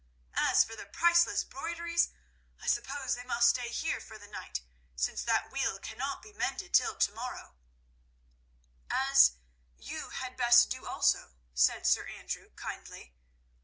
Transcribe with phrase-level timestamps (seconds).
[0.39, 2.09] As for the priceless broideries,
[2.59, 4.61] I suppose they must stay here for the night,
[4.95, 7.53] since that wheel cannot be mended till to morrow—"
[8.89, 9.33] "As
[9.77, 13.13] you had best do also," said Sir Andrew kindly.